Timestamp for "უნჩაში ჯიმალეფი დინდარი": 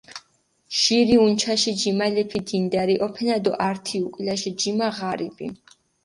1.25-2.95